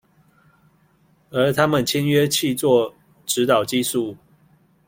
[1.29, 2.91] 而他們簽約契作，
[3.23, 4.17] 指導技術